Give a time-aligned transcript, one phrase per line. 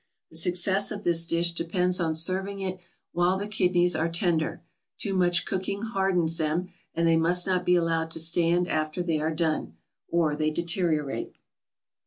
[0.31, 2.79] The success of this dish depends on serving it
[3.11, 4.63] while the kidneys are tender;
[4.97, 9.19] too much cooking hardens them; and they must not be allowed to stand after they
[9.19, 9.77] are done,
[10.07, 11.35] or they deteriorate.